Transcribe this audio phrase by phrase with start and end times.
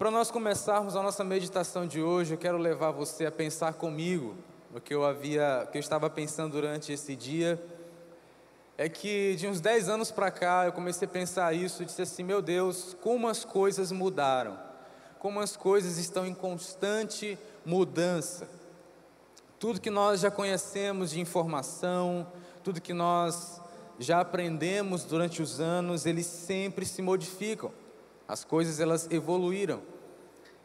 [0.00, 4.34] para nós começarmos a nossa meditação de hoje, eu quero levar você a pensar comigo
[4.72, 7.62] no que eu havia, que eu estava pensando durante esse dia.
[8.78, 12.00] É que de uns 10 anos para cá eu comecei a pensar isso e disse
[12.00, 14.58] assim: meu Deus, como as coisas mudaram,
[15.18, 18.48] como as coisas estão em constante mudança.
[19.58, 22.26] Tudo que nós já conhecemos de informação,
[22.64, 23.60] tudo que nós
[23.98, 27.70] já aprendemos durante os anos, eles sempre se modificam.
[28.30, 29.82] As coisas elas evoluíram.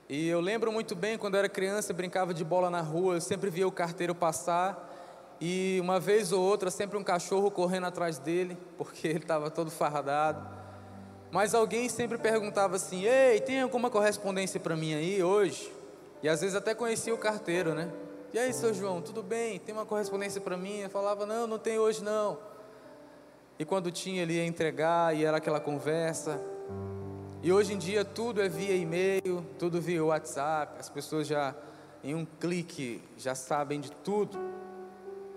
[0.07, 3.21] E eu lembro muito bem quando eu era criança, brincava de bola na rua, eu
[3.21, 8.19] sempre via o carteiro passar e uma vez ou outra sempre um cachorro correndo atrás
[8.19, 10.47] dele, porque ele estava todo fardado.
[11.32, 15.74] Mas alguém sempre perguntava assim: "Ei, tem alguma correspondência para mim aí hoje?"
[16.21, 17.91] E às vezes até conhecia o carteiro, né?
[18.32, 19.57] E aí, seu João, tudo bem?
[19.57, 20.82] Tem uma correspondência para mim?
[20.82, 22.38] Eu falava: "Não, não tem hoje não."
[23.57, 26.54] E quando tinha, ele ia entregar e era aquela conversa.
[27.45, 31.54] E hoje em dia tudo é via e-mail, tudo via WhatsApp, as pessoas já
[32.03, 34.35] em um clique já sabem de tudo.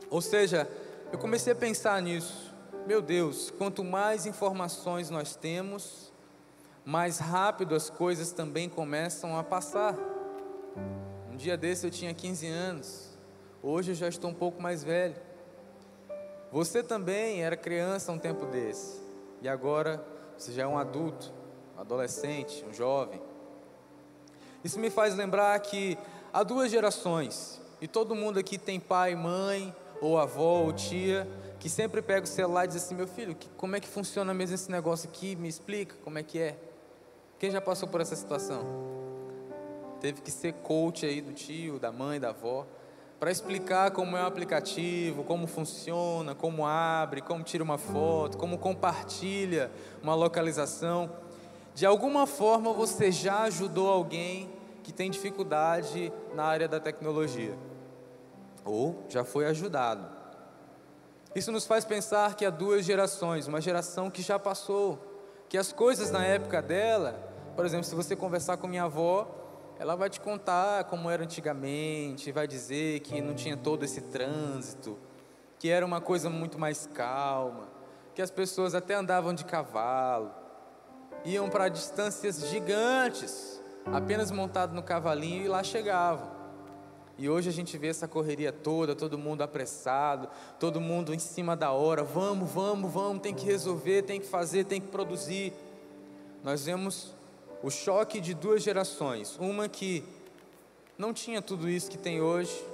[0.09, 0.67] Ou seja,
[1.13, 2.51] eu comecei a pensar nisso.
[2.87, 6.11] Meu Deus, quanto mais informações nós temos,
[6.83, 9.95] mais rápido as coisas também começam a passar.
[11.31, 13.19] Um dia desse eu tinha 15 anos,
[13.63, 15.17] hoje eu já estou um pouco mais velho.
[16.51, 18.99] Você também era criança um tempo desse,
[19.43, 20.03] e agora
[20.39, 21.37] você já é um adulto
[21.79, 23.21] um adolescente, um jovem.
[24.65, 25.97] Isso me faz lembrar que
[26.33, 31.29] há duas gerações, e todo mundo aqui tem pai, mãe, ou avó, ou tia,
[31.61, 34.55] que sempre pega o celular e diz assim: Meu filho, como é que funciona mesmo
[34.57, 35.37] esse negócio aqui?
[35.37, 36.57] Me explica como é que é.
[37.39, 38.65] Quem já passou por essa situação?
[40.01, 42.67] Teve que ser coach aí do tio, da mãe, da avó,
[43.19, 48.59] para explicar como é o aplicativo, como funciona, como abre, como tira uma foto, como
[48.59, 49.71] compartilha
[50.03, 51.28] uma localização.
[51.79, 54.51] De alguma forma você já ajudou alguém
[54.83, 57.57] que tem dificuldade na área da tecnologia,
[58.65, 60.05] ou já foi ajudado.
[61.37, 64.99] Isso nos faz pensar que há duas gerações, uma geração que já passou,
[65.49, 67.15] que as coisas na época dela,
[67.55, 69.29] por exemplo, se você conversar com minha avó,
[69.79, 74.99] ela vai te contar como era antigamente, vai dizer que não tinha todo esse trânsito,
[75.61, 77.69] que era uma coisa muito mais calma,
[78.17, 80.48] que as pessoas até andavam de cavalo
[81.25, 86.39] iam para distâncias gigantes, apenas montado no cavalinho e lá chegavam.
[87.19, 90.29] E hoje a gente vê essa correria toda, todo mundo apressado,
[90.61, 94.65] todo mundo em cima da hora, vamos, vamos, vamos, tem que resolver, tem que fazer,
[94.65, 95.53] tem que produzir.
[96.45, 97.13] Nós vemos
[97.61, 100.05] o choque de duas gerações, uma que
[100.97, 102.65] não tinha tudo isso que tem hoje,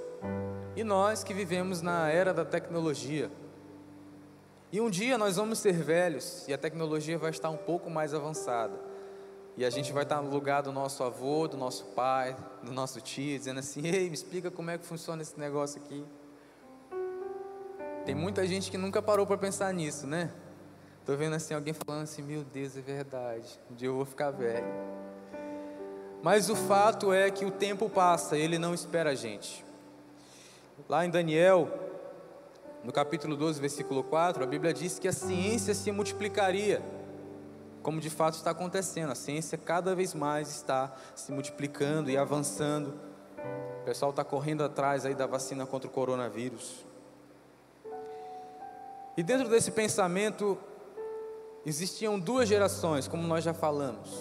[0.75, 3.31] e nós que vivemos na era da tecnologia.
[4.75, 8.13] E um dia nós vamos ser velhos e a tecnologia vai estar um pouco mais
[8.13, 8.77] avançada.
[9.55, 12.99] E a gente vai estar no lugar do nosso avô, do nosso pai, do nosso
[12.99, 16.03] tio, dizendo assim: Ei, me explica como é que funciona esse negócio aqui.
[18.05, 20.29] Tem muita gente que nunca parou para pensar nisso, né?
[20.99, 23.57] Estou vendo assim alguém falando assim: Meu Deus, é verdade.
[23.71, 24.67] Um dia eu vou ficar velho.
[26.21, 29.63] Mas o fato é que o tempo passa, ele não espera a gente.
[30.89, 31.84] Lá em Daniel,
[32.85, 36.83] no capítulo 12, versículo 4, a Bíblia diz que a ciência se multiplicaria,
[37.81, 39.11] como de fato está acontecendo.
[39.11, 42.93] A ciência cada vez mais está se multiplicando e avançando.
[43.81, 46.85] O pessoal está correndo atrás aí da vacina contra o coronavírus.
[49.17, 50.55] E dentro desse pensamento
[51.65, 54.11] existiam duas gerações, como nós já falamos,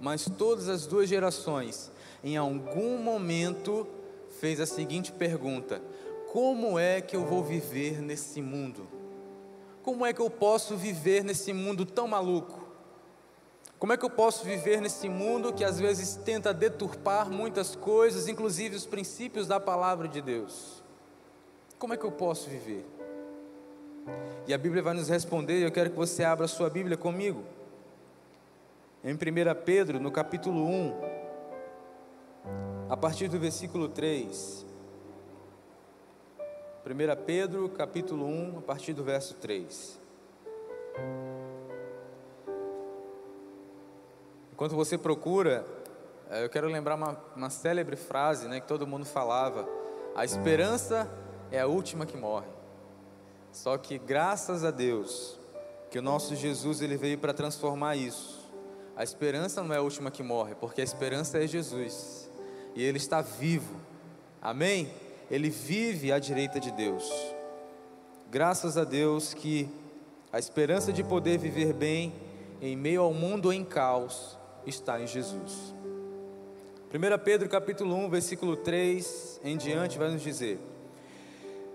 [0.00, 1.92] mas todas as duas gerações,
[2.24, 3.86] em algum momento,
[4.40, 5.80] fez a seguinte pergunta:
[6.32, 8.86] como é que eu vou viver nesse mundo?
[9.82, 12.68] Como é que eu posso viver nesse mundo tão maluco?
[13.80, 18.28] Como é que eu posso viver nesse mundo que às vezes tenta deturpar muitas coisas,
[18.28, 20.84] inclusive os princípios da palavra de Deus?
[21.80, 22.86] Como é que eu posso viver?
[24.46, 27.42] E a Bíblia vai nos responder, eu quero que você abra a sua Bíblia comigo.
[29.02, 29.18] Em 1
[29.64, 30.94] Pedro, no capítulo 1,
[32.88, 34.69] a partir do versículo 3.
[36.82, 39.98] 1 Pedro, capítulo 1, a partir do verso 3.
[44.50, 45.66] Enquanto você procura,
[46.30, 49.68] eh, eu quero lembrar uma, uma célebre frase né, que todo mundo falava:
[50.16, 51.06] A esperança
[51.50, 52.48] é a última que morre.
[53.52, 55.38] Só que graças a Deus,
[55.90, 58.40] que o nosso Jesus ele veio para transformar isso.
[58.96, 62.30] A esperança não é a última que morre, porque a esperança é Jesus.
[62.74, 63.76] E ele está vivo.
[64.40, 64.90] Amém?
[65.30, 67.08] Ele vive à direita de Deus.
[68.30, 69.68] Graças a Deus que
[70.32, 72.12] a esperança de poder viver bem
[72.60, 74.36] em meio ao mundo em caos
[74.66, 75.74] está em Jesus.
[76.92, 80.58] 1 Pedro capítulo 1, versículo 3 em diante vai nos dizer: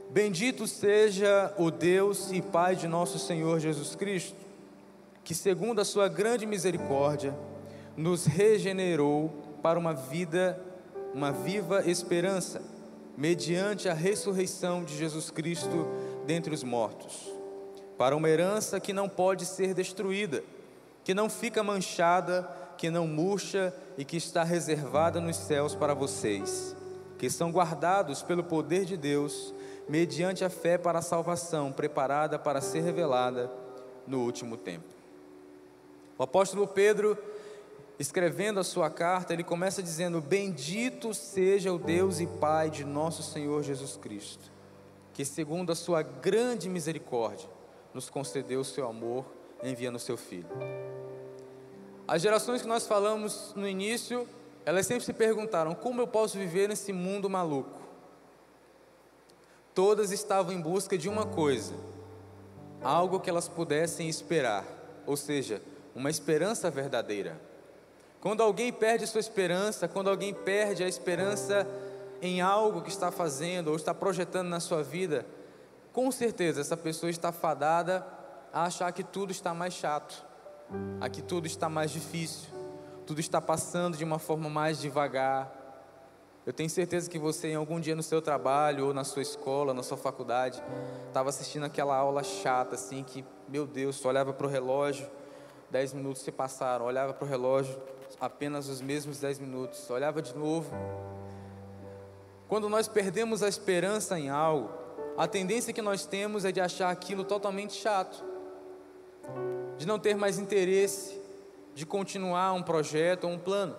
[0.09, 4.35] Bendito seja o Deus e Pai de nosso Senhor Jesus Cristo,
[5.23, 7.33] que segundo a sua grande misericórdia
[7.95, 10.61] nos regenerou para uma vida,
[11.13, 12.61] uma viva esperança,
[13.17, 15.87] mediante a ressurreição de Jesus Cristo
[16.25, 17.31] dentre os mortos,
[17.97, 20.43] para uma herança que não pode ser destruída,
[21.03, 26.75] que não fica manchada, que não murcha e que está reservada nos céus para vocês,
[27.17, 29.53] que são guardados pelo poder de Deus,
[29.87, 33.49] mediante a fé para a salvação, preparada para ser revelada
[34.05, 34.95] no último tempo.
[36.17, 37.17] O apóstolo Pedro,
[37.99, 43.23] escrevendo a sua carta, ele começa dizendo: Bendito seja o Deus e Pai de nosso
[43.23, 44.51] Senhor Jesus Cristo,
[45.13, 47.49] que, segundo a sua grande misericórdia,
[47.93, 49.25] nos concedeu o seu amor,
[49.63, 50.49] enviando o seu Filho.
[52.07, 54.27] As gerações que nós falamos no início,
[54.65, 57.79] elas sempre se perguntaram: como eu posso viver nesse mundo maluco?
[59.73, 61.73] Todas estavam em busca de uma coisa,
[62.81, 64.65] algo que elas pudessem esperar,
[65.05, 65.61] ou seja,
[65.93, 67.39] uma esperança verdadeira.
[68.25, 71.67] Quando alguém perde sua esperança, quando alguém perde a esperança
[72.19, 75.27] em algo que está fazendo ou está projetando na sua vida,
[75.93, 78.03] com certeza essa pessoa está fadada
[78.51, 80.25] a achar que tudo está mais chato
[80.99, 82.49] Aqui tudo está mais difícil,
[83.05, 85.51] tudo está passando de uma forma mais devagar.
[86.45, 89.73] Eu tenho certeza que você, em algum dia no seu trabalho, ou na sua escola,
[89.73, 90.63] na sua faculdade,
[91.07, 95.07] estava assistindo aquela aula chata, assim, que, meu Deus, olhava para o relógio,
[95.69, 97.79] dez minutos se passaram, olhava para o relógio,
[98.19, 100.71] apenas os mesmos dez minutos, olhava de novo.
[102.47, 104.69] Quando nós perdemos a esperança em algo,
[105.17, 108.23] a tendência que nós temos é de achar aquilo totalmente chato
[109.77, 111.19] de não ter mais interesse
[111.73, 113.75] de continuar um projeto ou um plano.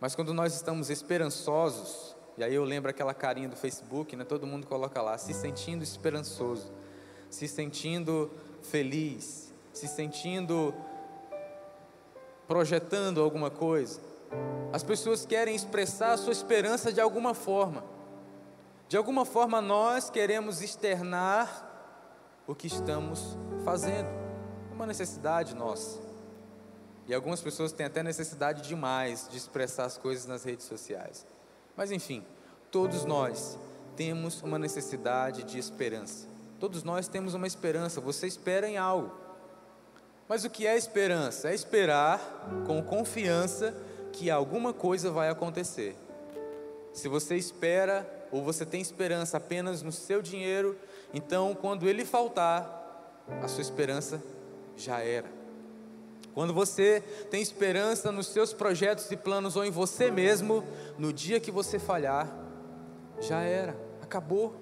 [0.00, 4.24] Mas quando nós estamos esperançosos, e aí eu lembro aquela carinha do Facebook, né?
[4.24, 6.72] Todo mundo coloca lá, se sentindo esperançoso,
[7.30, 8.30] se sentindo
[8.60, 10.74] feliz, se sentindo
[12.46, 14.00] projetando alguma coisa.
[14.72, 17.84] As pessoas querem expressar a sua esperança de alguma forma.
[18.88, 21.64] De alguma forma nós queremos externar
[22.46, 24.08] o que estamos fazendo.
[24.70, 25.98] É uma necessidade nossa.
[27.06, 31.24] E algumas pessoas têm até necessidade demais de expressar as coisas nas redes sociais.
[31.76, 32.24] Mas enfim,
[32.70, 33.58] todos nós
[33.96, 36.28] temos uma necessidade de esperança.
[36.58, 38.00] Todos nós temos uma esperança.
[38.00, 39.25] Você espera em algo.
[40.28, 41.50] Mas o que é esperança?
[41.50, 42.18] É esperar
[42.66, 43.74] com confiança
[44.12, 45.96] que alguma coisa vai acontecer.
[46.92, 50.76] Se você espera ou você tem esperança apenas no seu dinheiro,
[51.14, 54.22] então quando ele faltar, a sua esperança
[54.76, 55.30] já era.
[56.34, 60.62] Quando você tem esperança nos seus projetos e planos ou em você mesmo,
[60.98, 62.30] no dia que você falhar,
[63.20, 64.54] já era, acabou.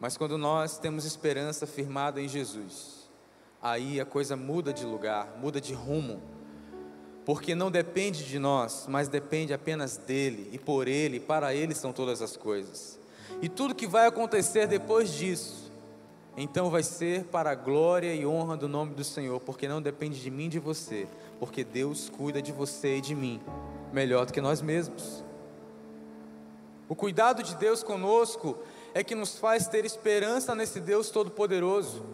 [0.00, 2.97] Mas quando nós temos esperança firmada em Jesus,
[3.62, 6.20] aí a coisa muda de lugar, muda de rumo
[7.28, 11.92] porque não depende de nós, mas depende apenas dele, e por ele, para ele são
[11.92, 12.98] todas as coisas.
[13.42, 15.70] E tudo que vai acontecer depois disso,
[16.38, 20.18] então vai ser para a glória e honra do nome do Senhor, porque não depende
[20.18, 21.06] de mim e de você,
[21.38, 23.42] porque Deus cuida de você e de mim
[23.92, 25.22] melhor do que nós mesmos.
[26.88, 28.56] O cuidado de Deus conosco
[28.94, 32.06] é que nos faz ter esperança nesse Deus Todo-Poderoso.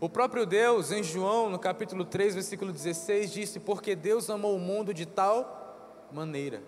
[0.00, 4.60] O próprio Deus, em João, no capítulo 3, versículo 16, disse: Porque Deus amou o
[4.60, 6.62] mundo de tal maneira.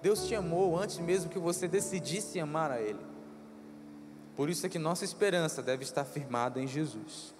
[0.00, 3.00] Deus te amou antes mesmo que você decidisse amar a Ele.
[4.34, 7.34] Por isso é que nossa esperança deve estar firmada em Jesus.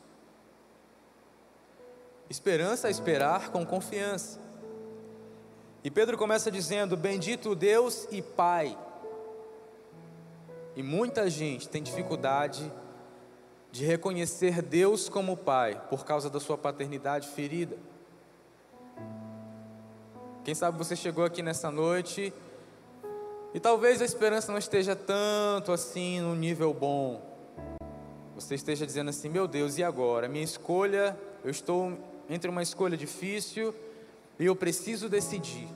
[2.29, 4.39] Esperança é esperar com confiança.
[5.83, 8.77] E Pedro começa dizendo: Bendito Deus e Pai.
[10.77, 12.71] E muita gente tem dificuldade
[13.75, 17.77] de reconhecer Deus como Pai por causa da sua paternidade ferida.
[20.45, 22.33] Quem sabe você chegou aqui nessa noite
[23.53, 27.21] e talvez a esperança não esteja tanto assim no nível bom.
[28.37, 30.29] Você esteja dizendo assim: meu Deus, e agora?
[30.29, 31.99] Minha escolha, eu estou
[32.31, 33.75] entre uma escolha difícil
[34.39, 35.67] e eu preciso decidir.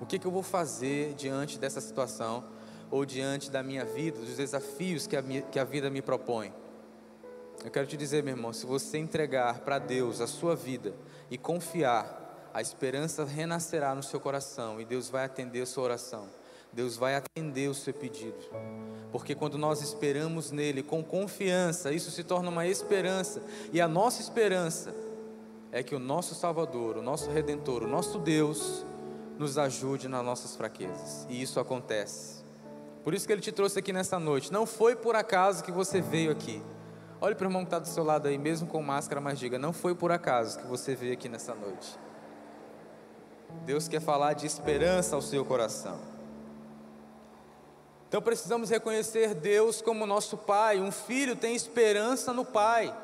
[0.00, 2.57] O que, que eu vou fazer diante dessa situação?
[2.90, 6.52] Ou diante da minha vida, dos desafios que a, minha, que a vida me propõe.
[7.64, 10.94] Eu quero te dizer, meu irmão, se você entregar para Deus a sua vida
[11.30, 16.28] e confiar, a esperança renascerá no seu coração e Deus vai atender a sua oração.
[16.72, 18.36] Deus vai atender o seu pedido.
[19.10, 23.42] Porque quando nós esperamos nele com confiança, isso se torna uma esperança,
[23.72, 24.94] e a nossa esperança
[25.72, 28.84] é que o nosso Salvador, o nosso Redentor, o nosso Deus,
[29.38, 31.26] nos ajude nas nossas fraquezas.
[31.28, 32.37] E isso acontece.
[33.04, 34.52] Por isso que Ele te trouxe aqui nessa noite.
[34.52, 36.62] Não foi por acaso que você veio aqui.
[37.20, 39.58] Olhe para o irmão que está do seu lado aí, mesmo com máscara, mas diga:
[39.58, 41.98] não foi por acaso que você veio aqui nessa noite.
[43.64, 45.98] Deus quer falar de esperança ao seu coração.
[48.08, 50.80] Então precisamos reconhecer Deus como nosso Pai.
[50.80, 52.94] Um filho tem esperança no Pai.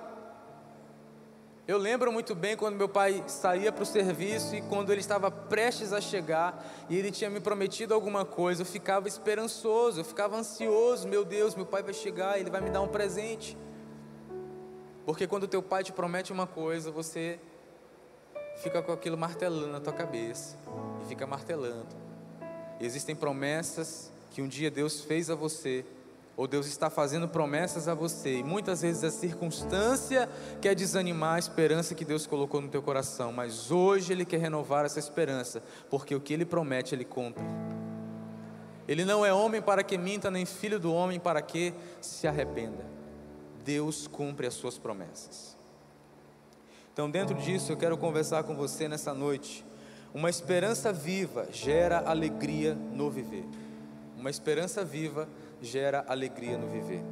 [1.67, 5.31] Eu lembro muito bem quando meu pai saía para o serviço e quando ele estava
[5.31, 10.37] prestes a chegar e ele tinha me prometido alguma coisa, eu ficava esperançoso, eu ficava
[10.37, 11.09] ansioso.
[11.09, 13.57] Meu Deus, meu pai vai chegar, ele vai me dar um presente.
[15.07, 17.41] Porque quando teu pai te promete uma coisa, você
[18.57, 20.59] fica com aquilo martelando na tua cabeça
[21.03, 21.97] e fica martelando.
[22.79, 25.83] Existem promessas que um dia Deus fez a você,
[26.37, 30.29] ou Deus está fazendo promessas a você, e muitas vezes a circunstância
[30.61, 34.85] quer desanimar a esperança que Deus colocou no teu coração, mas hoje Ele quer renovar
[34.85, 37.45] essa esperança, porque o que Ele promete, Ele cumpre.
[38.87, 42.85] Ele não é homem para que minta, nem filho do homem para que se arrependa.
[43.65, 45.57] Deus cumpre as suas promessas.
[46.93, 49.65] Então, dentro disso, eu quero conversar com você nessa noite.
[50.13, 53.45] Uma esperança viva gera alegria no viver.
[54.17, 55.44] Uma esperança viva gera
[56.07, 57.03] alegria no viver.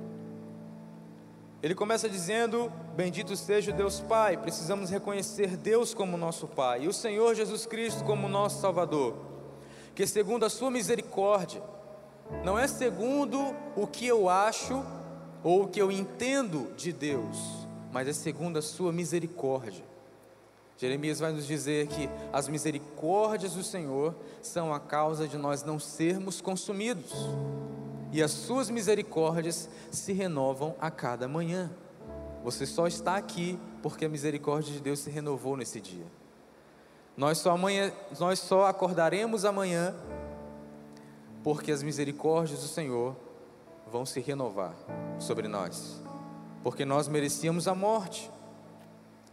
[1.63, 4.37] Ele começa dizendo: Bendito seja o Deus Pai.
[4.37, 9.17] Precisamos reconhecer Deus como nosso Pai e o Senhor Jesus Cristo como nosso Salvador.
[9.95, 11.63] Que segundo a Sua misericórdia,
[12.45, 14.83] não é segundo o que eu acho
[15.45, 19.85] ou o que eu entendo de Deus, mas é segundo a sua misericórdia.
[20.77, 25.79] Jeremias vai nos dizer que as misericórdias do Senhor são a causa de nós não
[25.79, 27.13] sermos consumidos,
[28.13, 31.71] e as suas misericórdias se renovam a cada manhã.
[32.45, 36.07] Você só está aqui porque a misericórdia de Deus se renovou nesse dia.
[37.17, 39.95] Nós só, amanhã, nós só acordaremos amanhã
[41.43, 43.17] porque as misericórdias do Senhor
[43.91, 44.75] vão se renovar
[45.19, 46.01] sobre nós
[46.63, 48.31] porque nós merecíamos a morte,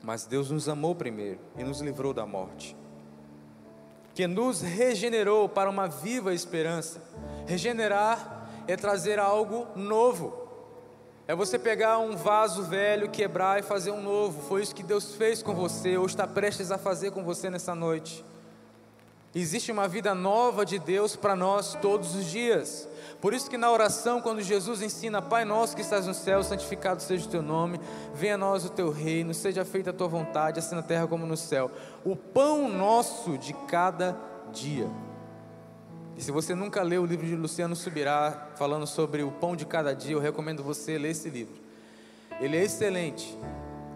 [0.02, 2.76] mas Deus nos amou primeiro e nos livrou da morte,
[4.16, 7.02] que nos regenerou para uma viva esperança.
[7.46, 8.39] Regenerar
[8.72, 10.48] é trazer algo novo,
[11.28, 14.42] é você pegar um vaso velho, quebrar e fazer um novo.
[14.48, 17.74] Foi isso que Deus fez com você, ou está prestes a fazer com você nessa
[17.74, 18.26] noite.
[19.34, 22.88] Existe uma vida nova de Deus para nós todos os dias.
[23.22, 27.02] Por isso que na oração, quando Jesus ensina, Pai nosso que estás no céu, santificado
[27.02, 27.80] seja o teu nome,
[28.14, 31.26] venha a nós o teu reino, seja feita a tua vontade, assim na terra como
[31.28, 31.70] no céu.
[32.04, 34.16] O pão nosso de cada
[34.52, 34.90] dia.
[36.20, 39.66] E se você nunca leu o livro de Luciano Subirá, falando sobre o pão de
[39.66, 41.56] cada dia, eu recomendo você ler esse livro.
[42.42, 43.40] Ele é excelente.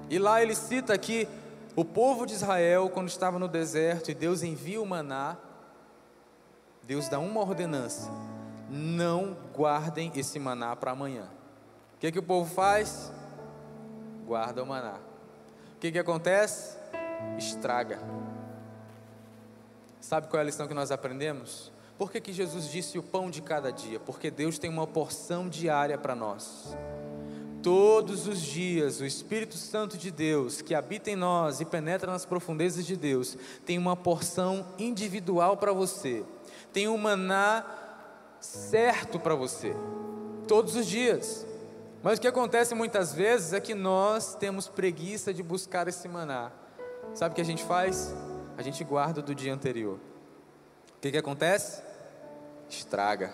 [0.10, 1.28] E lá ele cita que
[1.76, 5.36] o povo de Israel, quando estava no deserto e Deus envia o maná,
[6.84, 8.10] Deus dá uma ordenança:
[8.70, 11.28] não guardem esse maná para amanhã.
[11.96, 13.12] O que, que o povo faz?
[14.26, 14.96] Guarda o maná.
[15.76, 16.78] O que, que acontece?
[17.38, 18.00] Estraga.
[20.00, 21.73] Sabe qual é a lição que nós aprendemos?
[21.98, 24.00] Por que, que Jesus disse o pão de cada dia?
[24.00, 26.76] Porque Deus tem uma porção diária para nós.
[27.62, 32.26] Todos os dias, o Espírito Santo de Deus, que habita em nós e penetra nas
[32.26, 36.26] profundezas de Deus, tem uma porção individual para você.
[36.74, 37.66] Tem um maná
[38.42, 39.74] certo para você,
[40.46, 41.48] todos os dias.
[42.02, 46.52] Mas o que acontece muitas vezes é que nós temos preguiça de buscar esse maná.
[47.14, 48.14] Sabe o que a gente faz?
[48.58, 50.00] A gente guarda do dia anterior.
[51.04, 51.82] Que, que acontece?
[52.70, 53.34] Estraga.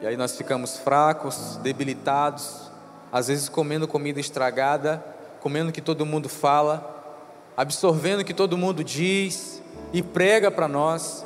[0.00, 2.70] E aí nós ficamos fracos, debilitados,
[3.10, 5.04] às vezes comendo comida estragada,
[5.40, 7.18] comendo o que todo mundo fala,
[7.56, 9.60] absorvendo o que todo mundo diz
[9.92, 11.24] e prega para nós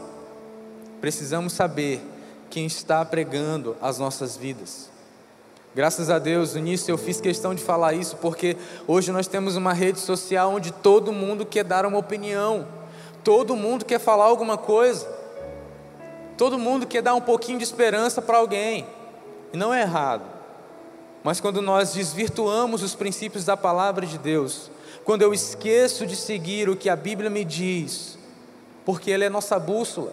[0.99, 2.01] precisamos saber
[2.49, 4.89] quem está pregando as nossas vidas.
[5.75, 8.57] Graças a Deus, no início eu fiz questão de falar isso, porque
[8.89, 12.67] hoje nós temos uma rede social onde todo mundo quer dar uma opinião,
[13.25, 15.09] todo mundo quer falar alguma coisa,
[16.37, 18.87] todo mundo quer dar um pouquinho de esperança para alguém,
[19.53, 20.23] e não é errado,
[21.23, 24.71] mas quando nós desvirtuamos os princípios da palavra de Deus,
[25.05, 28.19] quando eu esqueço de seguir o que a Bíblia me diz,
[28.85, 30.13] porque ela é nossa bússola,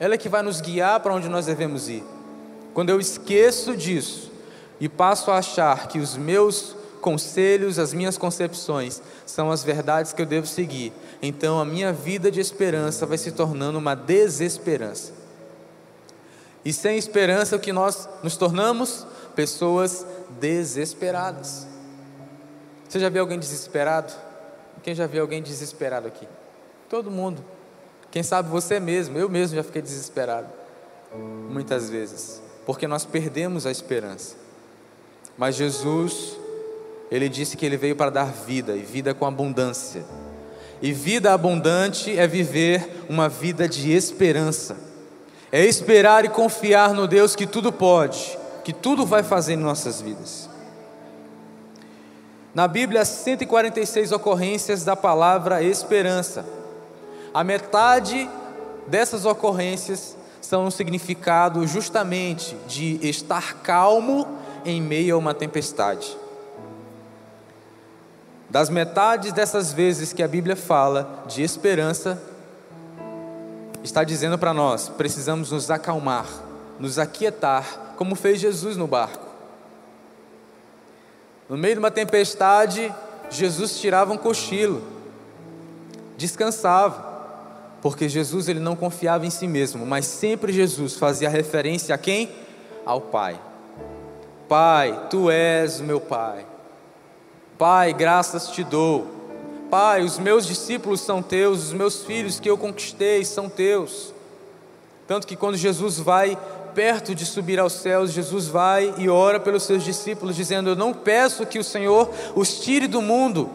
[0.00, 2.04] ela é que vai nos guiar para onde nós devemos ir.
[2.74, 4.30] Quando eu esqueço disso
[4.78, 10.20] e passo a achar que os meus conselhos, as minhas concepções são as verdades que
[10.20, 15.12] eu devo seguir, então a minha vida de esperança vai se tornando uma desesperança.
[16.64, 19.06] E sem esperança, o que nós nos tornamos?
[19.34, 20.04] Pessoas
[20.40, 21.66] desesperadas.
[22.88, 24.12] Você já viu alguém desesperado?
[24.82, 26.26] Quem já viu alguém desesperado aqui?
[26.88, 27.44] Todo mundo.
[28.10, 30.48] Quem sabe você mesmo, eu mesmo já fiquei desesperado.
[31.14, 32.42] Muitas vezes.
[32.64, 34.36] Porque nós perdemos a esperança.
[35.36, 36.36] Mas Jesus,
[37.10, 40.04] Ele disse que Ele veio para dar vida, e vida com abundância.
[40.80, 44.76] E vida abundante é viver uma vida de esperança.
[45.50, 50.00] É esperar e confiar no Deus que tudo pode, que tudo vai fazer em nossas
[50.00, 50.50] vidas.
[52.54, 56.44] Na Bíblia, 146 ocorrências da palavra esperança.
[57.32, 58.28] A metade
[58.86, 64.26] dessas ocorrências são um significado justamente de estar calmo
[64.64, 66.16] em meio a uma tempestade.
[68.48, 72.20] Das metades dessas vezes que a Bíblia fala de esperança,
[73.82, 76.26] está dizendo para nós: precisamos nos acalmar,
[76.78, 79.26] nos aquietar, como fez Jesus no barco.
[81.48, 82.92] No meio de uma tempestade,
[83.30, 84.82] Jesus tirava um cochilo,
[86.16, 87.16] descansava,
[87.80, 92.30] porque Jesus ele não confiava em si mesmo, mas sempre Jesus fazia referência a quem?
[92.84, 93.40] Ao Pai.
[94.48, 96.46] Pai, tu és o meu Pai.
[97.58, 99.06] Pai, graças te dou.
[99.70, 104.12] Pai, os meus discípulos são teus, os meus filhos que eu conquistei são teus.
[105.06, 106.36] Tanto que quando Jesus vai
[106.74, 110.92] perto de subir aos céus, Jesus vai e ora pelos seus discípulos, dizendo: Eu não
[110.92, 113.48] peço que o Senhor os tire do mundo,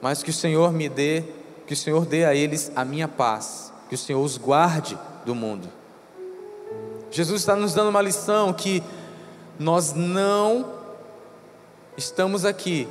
[0.00, 1.22] mas que o Senhor me dê,
[1.64, 5.34] que o Senhor dê a eles a minha paz, que o Senhor os guarde do
[5.34, 5.68] mundo.
[7.08, 8.82] Jesus está nos dando uma lição que
[9.60, 10.66] nós não
[11.96, 12.88] estamos aqui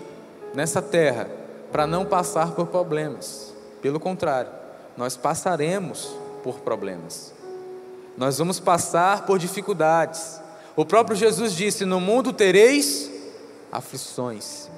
[0.53, 1.29] nessa terra
[1.71, 3.53] para não passar por problemas.
[3.81, 4.51] Pelo contrário,
[4.97, 7.33] nós passaremos por problemas.
[8.17, 10.39] Nós vamos passar por dificuldades.
[10.75, 13.09] O próprio Jesus disse: No mundo tereis
[13.71, 14.69] aflições.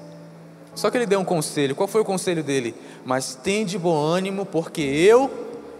[0.74, 1.74] Só que ele deu um conselho.
[1.74, 2.74] Qual foi o conselho dele?
[3.04, 5.30] Mas tende bom ânimo, porque eu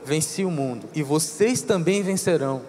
[0.05, 2.63] venci o mundo e vocês também vencerão.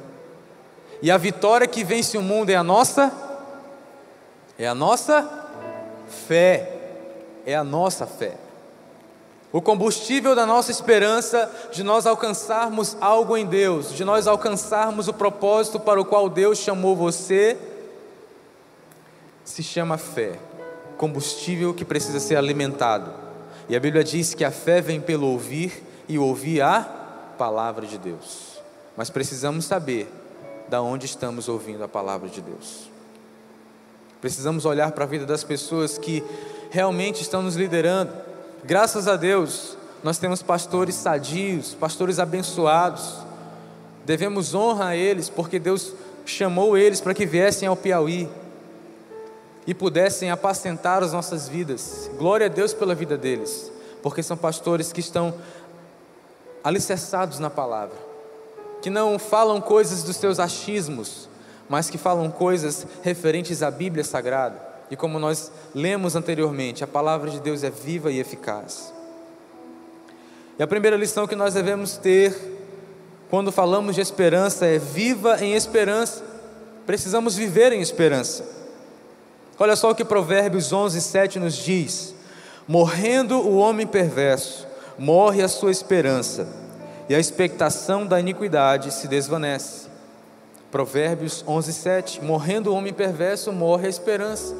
[1.01, 3.11] E a vitória que vence o mundo é a nossa
[4.57, 5.29] é a nossa
[6.27, 6.74] fé.
[7.45, 8.37] É a nossa fé
[9.55, 15.13] o combustível da nossa esperança de nós alcançarmos algo em Deus, de nós alcançarmos o
[15.13, 17.57] propósito para o qual Deus chamou você,
[19.45, 20.37] se chama fé,
[20.97, 23.13] combustível que precisa ser alimentado.
[23.69, 26.81] E a Bíblia diz que a fé vem pelo ouvir e ouvir a
[27.37, 28.59] palavra de Deus.
[28.97, 30.11] Mas precisamos saber
[30.67, 32.91] da onde estamos ouvindo a palavra de Deus.
[34.19, 36.21] Precisamos olhar para a vida das pessoas que
[36.75, 38.25] realmente estão nos liderando
[38.67, 43.17] Graças a Deus, nós temos pastores sadios, pastores abençoados.
[44.03, 45.93] Devemos honra a eles, porque Deus
[46.25, 48.27] chamou eles para que viessem ao Piauí
[49.67, 52.09] e pudessem apacentar as nossas vidas.
[52.17, 55.31] Glória a Deus pela vida deles, porque são pastores que estão
[56.63, 57.97] alicerçados na palavra,
[58.81, 61.29] que não falam coisas dos seus achismos,
[61.69, 64.64] mas que falam coisas referentes à Bíblia Sagrada.
[64.89, 68.93] E como nós lemos anteriormente, a palavra de Deus é viva e eficaz.
[70.57, 72.33] E a primeira lição que nós devemos ter
[73.29, 76.23] quando falamos de esperança é viva em esperança.
[76.85, 78.45] Precisamos viver em esperança.
[79.57, 82.13] Olha só o que Provérbios 11, 7 nos diz:
[82.67, 84.67] Morrendo o homem perverso,
[84.97, 86.47] morre a sua esperança,
[87.09, 89.87] e a expectação da iniquidade se desvanece.
[90.71, 94.53] Provérbios 11, 7: Morrendo o homem perverso, morre a esperança.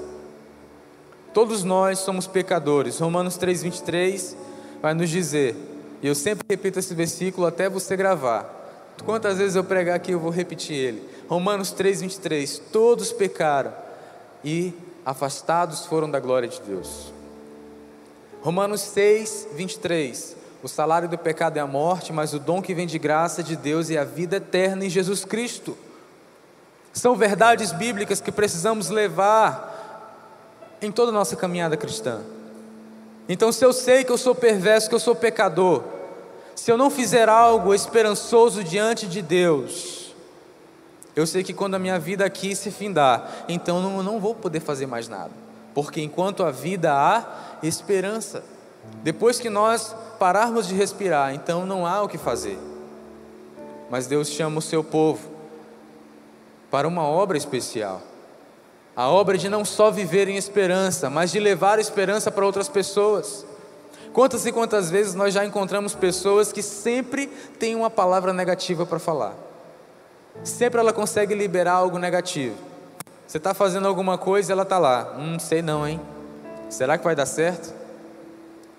[1.36, 2.98] Todos nós somos pecadores.
[2.98, 4.38] Romanos 3:23
[4.82, 5.54] vai nos dizer,
[6.02, 8.96] e eu sempre repito esse versículo até você gravar.
[9.04, 11.10] Quantas vezes eu pregar aqui eu vou repetir ele.
[11.28, 13.74] Romanos 3:23, todos pecaram
[14.46, 14.74] e
[15.06, 17.12] afastados foram da glória de Deus.
[18.42, 22.98] Romanos 6:23, o salário do pecado é a morte, mas o dom que vem de
[22.98, 25.78] graça de Deus é a vida eterna em Jesus Cristo.
[26.94, 29.75] São verdades bíblicas que precisamos levar
[30.82, 32.22] em toda a nossa caminhada cristã.
[33.28, 35.84] Então, se eu sei que eu sou perverso, que eu sou pecador,
[36.56, 40.14] se eu não fizer algo esperançoso diante de Deus,
[41.16, 44.60] eu sei que quando a minha vida aqui se findar, então eu não vou poder
[44.60, 45.32] fazer mais nada,
[45.74, 48.44] porque enquanto a vida há esperança.
[49.02, 52.60] Depois que nós pararmos de respirar, então não há o que fazer.
[53.90, 55.30] Mas Deus chama o seu povo
[56.70, 58.02] para uma obra especial.
[58.96, 63.46] A obra de não só viver em esperança, mas de levar esperança para outras pessoas.
[64.14, 67.28] Quantas e quantas vezes nós já encontramos pessoas que sempre
[67.60, 69.34] têm uma palavra negativa para falar?
[70.44, 72.56] Sempre ela consegue liberar algo negativo.
[73.28, 75.16] Você está fazendo alguma coisa e ela está lá.
[75.18, 76.00] Hum, sei não, hein?
[76.70, 77.74] Será que vai dar certo?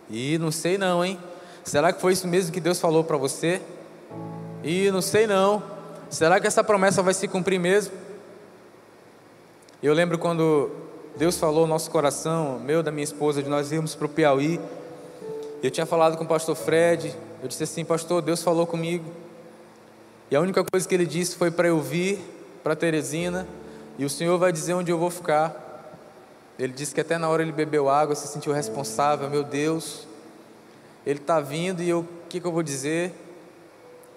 [0.08, 1.18] E não sei não, hein?
[1.62, 3.60] Será que foi isso mesmo que Deus falou para você?
[4.64, 5.62] E não sei não.
[6.08, 8.05] Será que essa promessa vai se cumprir mesmo?
[9.82, 10.70] Eu lembro quando
[11.16, 14.58] Deus falou no nosso coração, meu da minha esposa, de nós irmos para o Piauí.
[15.62, 17.14] Eu tinha falado com o pastor Fred.
[17.42, 19.04] Eu disse assim, pastor, Deus falou comigo.
[20.30, 22.18] E a única coisa que ele disse foi para eu vir
[22.64, 23.46] para Teresina.
[23.98, 25.94] E o Senhor vai dizer onde eu vou ficar.
[26.58, 29.28] Ele disse que até na hora ele bebeu água, se sentiu responsável.
[29.28, 30.06] Meu Deus,
[31.04, 33.12] ele está vindo e o que, que eu vou dizer?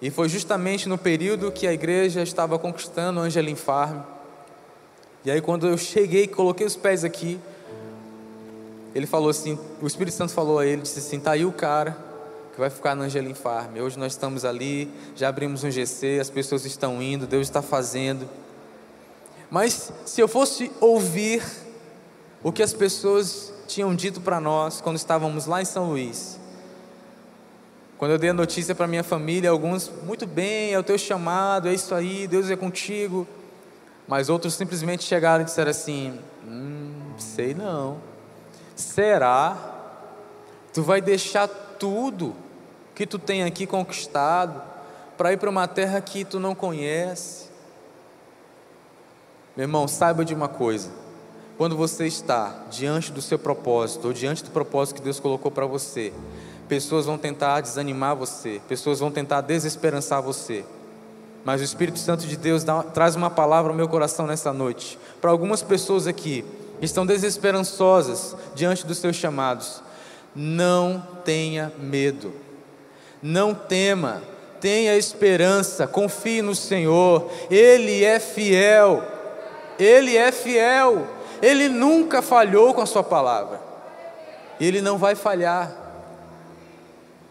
[0.00, 4.00] E foi justamente no período que a igreja estava conquistando Angelim Farm.
[5.24, 7.38] E aí quando eu cheguei, coloquei os pés aqui,
[8.94, 11.96] ele falou assim, o Espírito Santo falou a ele, disse assim, tá aí o cara
[12.52, 13.76] que vai ficar no Angelim Farm.
[13.76, 18.28] Hoje nós estamos ali, já abrimos um GC, as pessoas estão indo, Deus está fazendo.
[19.50, 21.42] Mas se eu fosse ouvir
[22.42, 26.38] o que as pessoas tinham dito para nós quando estávamos lá em São Luís,
[27.98, 31.68] quando eu dei a notícia para minha família, alguns, muito bem, é o teu chamado,
[31.68, 33.28] é isso aí, Deus é contigo.
[34.10, 37.98] Mas outros simplesmente chegaram e disseram assim: Hum, sei não.
[38.74, 39.56] Será?
[40.74, 42.34] Tu vai deixar tudo
[42.92, 44.60] que tu tem aqui conquistado
[45.16, 47.50] para ir para uma terra que tu não conhece?
[49.56, 50.90] Meu irmão, saiba de uma coisa.
[51.56, 55.66] Quando você está diante do seu propósito, ou diante do propósito que Deus colocou para
[55.66, 56.12] você,
[56.66, 60.64] pessoas vão tentar desanimar você, pessoas vão tentar desesperançar você.
[61.44, 64.98] Mas o Espírito Santo de Deus dá, traz uma palavra ao meu coração nessa noite.
[65.20, 66.44] Para algumas pessoas aqui
[66.78, 69.82] que estão desesperançosas diante dos seus chamados,
[70.34, 72.32] não tenha medo,
[73.22, 74.22] não tema,
[74.60, 79.02] tenha esperança, confie no Senhor, Ele é fiel,
[79.78, 81.06] Ele é fiel,
[81.42, 83.60] Ele nunca falhou com a Sua palavra,
[84.60, 85.76] Ele não vai falhar.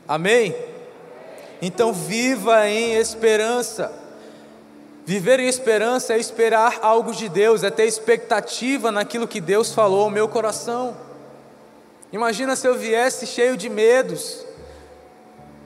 [0.08, 0.68] Amém?
[1.62, 3.91] Então viva em esperança.
[5.06, 10.04] Viver em esperança é esperar algo de Deus, é ter expectativa naquilo que Deus falou
[10.04, 10.95] ao meu coração.
[12.12, 14.45] Imagina se eu viesse cheio de medos.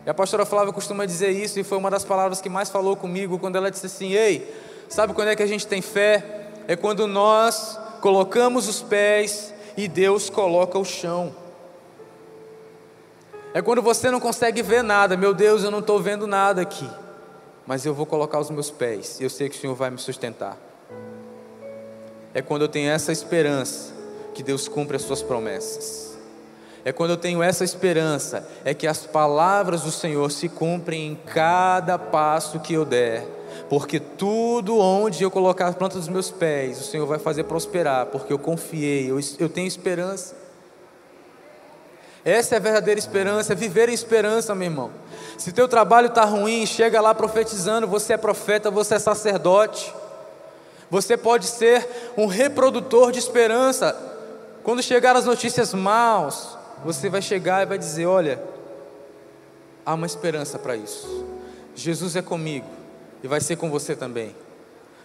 [0.05, 2.95] E a pastora Flávia costuma dizer isso, e foi uma das palavras que mais falou
[2.95, 4.53] comigo quando ela disse assim: Ei,
[4.89, 6.47] sabe quando é que a gente tem fé?
[6.67, 11.42] É quando nós colocamos os pés e Deus coloca o chão.
[13.53, 16.89] É quando você não consegue ver nada, meu Deus, eu não estou vendo nada aqui,
[17.67, 19.99] mas eu vou colocar os meus pés e eu sei que o Senhor vai me
[19.99, 20.57] sustentar.
[22.33, 23.93] É quando eu tenho essa esperança
[24.33, 26.17] que Deus cumpre as suas promessas.
[26.83, 31.15] É quando eu tenho essa esperança, é que as palavras do Senhor se cumprem em
[31.15, 33.23] cada passo que eu der.
[33.69, 38.07] Porque tudo onde eu colocar a planta dos meus pés, o Senhor vai fazer prosperar,
[38.07, 40.42] porque eu confiei, eu, eu tenho esperança.
[42.25, 44.91] Essa é a verdadeira esperança, é viver em esperança, meu irmão.
[45.37, 49.93] Se teu trabalho está ruim, chega lá profetizando, você é profeta, você é sacerdote.
[50.89, 53.95] Você pode ser um reprodutor de esperança.
[54.63, 58.41] Quando chegar as notícias maus, você vai chegar e vai dizer: Olha,
[59.85, 61.25] há uma esperança para isso.
[61.75, 62.67] Jesus é comigo
[63.23, 64.35] e vai ser com você também.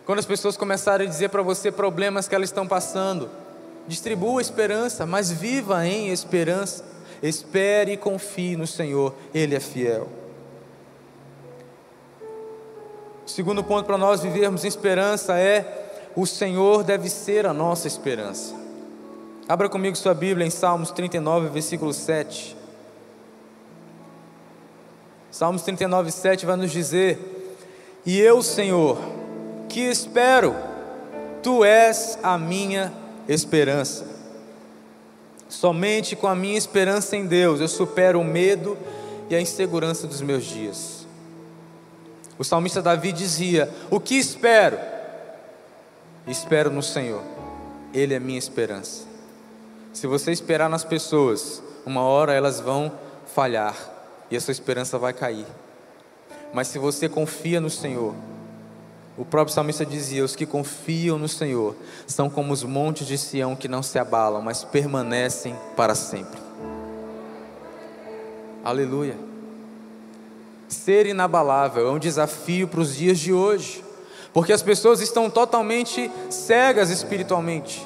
[0.05, 3.31] Quando as pessoas começarem a dizer para você problemas que elas estão passando,
[3.87, 6.85] distribua esperança, mas viva em esperança.
[7.23, 10.09] Espere e confie no Senhor, Ele é fiel.
[13.27, 17.87] O segundo ponto para nós vivermos em esperança é: o Senhor deve ser a nossa
[17.87, 18.55] esperança.
[19.49, 22.57] Abra comigo sua Bíblia em Salmos 39, versículo 7.
[25.31, 27.57] Salmos 39, 7 vai nos dizer:
[28.05, 28.99] E eu, Senhor,
[29.69, 30.57] que espero,
[31.43, 32.93] tu és a minha
[33.29, 34.18] esperança.
[35.49, 38.77] Somente com a minha esperança em Deus eu supero o medo
[39.31, 41.07] e a insegurança dos meus dias.
[42.39, 44.79] O salmista Davi dizia: O que espero?
[46.27, 47.23] Espero no Senhor,
[47.93, 49.07] Ele é minha esperança.
[49.93, 52.93] Se você esperar nas pessoas, uma hora elas vão
[53.27, 53.75] falhar
[54.31, 55.47] e a sua esperança vai cair.
[56.53, 58.15] Mas se você confia no Senhor,
[59.19, 61.75] o próprio salmista dizia: Os que confiam no Senhor
[62.07, 66.41] são como os montes de Sião que não se abalam, mas permanecem para sempre.
[68.65, 69.17] Aleluia.
[70.69, 73.83] Ser inabalável é um desafio para os dias de hoje,
[74.33, 77.85] porque as pessoas estão totalmente cegas espiritualmente.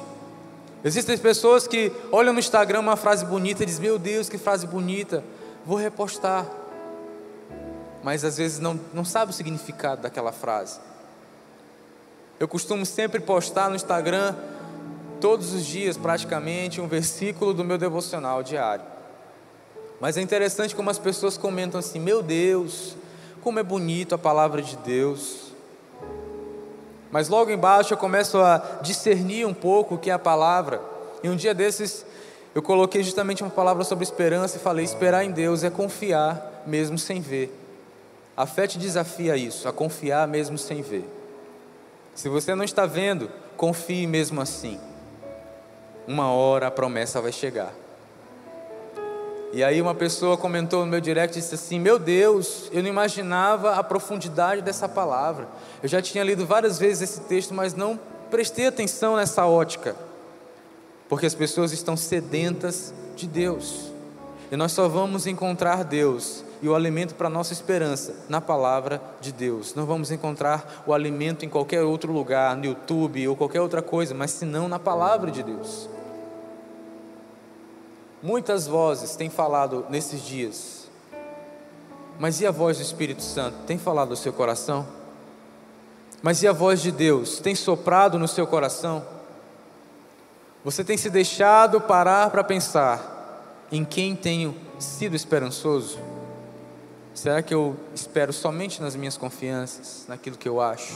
[0.83, 4.67] Existem pessoas que olham no Instagram uma frase bonita e dizem: Meu Deus, que frase
[4.67, 5.23] bonita,
[5.65, 6.45] vou repostar.
[8.03, 10.92] Mas às vezes não, não sabe o significado daquela frase.
[12.43, 14.35] Eu costumo sempre postar no Instagram,
[15.21, 18.83] todos os dias praticamente, um versículo do meu devocional diário.
[19.97, 22.97] Mas é interessante como as pessoas comentam assim: meu Deus,
[23.41, 25.53] como é bonito a palavra de Deus.
[27.09, 30.81] Mas logo embaixo eu começo a discernir um pouco o que é a palavra.
[31.23, 32.05] E um dia desses
[32.53, 36.97] eu coloquei justamente uma palavra sobre esperança e falei: esperar em Deus é confiar mesmo
[36.97, 37.57] sem ver.
[38.35, 41.22] A fé te desafia a isso, a confiar mesmo sem ver.
[42.15, 44.79] Se você não está vendo, confie mesmo assim.
[46.07, 47.73] Uma hora a promessa vai chegar.
[49.51, 52.89] E aí uma pessoa comentou no meu direct e disse assim: "Meu Deus, eu não
[52.89, 55.47] imaginava a profundidade dessa palavra.
[55.81, 57.99] Eu já tinha lido várias vezes esse texto, mas não
[58.29, 59.95] prestei atenção nessa ótica.
[61.07, 63.91] Porque as pessoas estão sedentas de Deus.
[64.51, 69.01] E nós só vamos encontrar Deus e o alimento para a nossa esperança na palavra
[69.19, 69.75] de Deus.
[69.75, 74.15] Não vamos encontrar o alimento em qualquer outro lugar, no YouTube ou qualquer outra coisa,
[74.15, 75.89] mas senão na palavra de Deus.
[78.21, 80.89] Muitas vozes têm falado nesses dias,
[82.17, 83.57] mas e a voz do Espírito Santo?
[83.67, 84.87] Tem falado no seu coração?
[86.21, 87.39] Mas e a voz de Deus?
[87.39, 89.05] Tem soprado no seu coração?
[90.63, 96.12] Você tem se deixado parar para pensar em quem tenho sido esperançoso?
[97.13, 100.93] Será que eu espero somente nas minhas confianças, naquilo que eu acho?